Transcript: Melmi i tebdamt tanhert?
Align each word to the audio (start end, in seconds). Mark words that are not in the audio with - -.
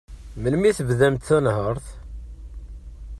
Melmi 0.41 0.65
i 0.69 0.71
tebdamt 0.77 1.25
tanhert? 1.27 1.85